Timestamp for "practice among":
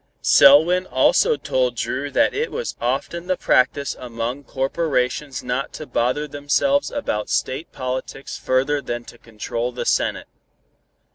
3.37-4.43